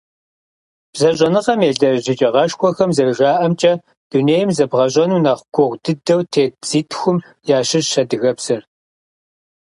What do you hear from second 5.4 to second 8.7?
гугъу дыдэу тет бзитхум ящыщщ адыгэбзэр.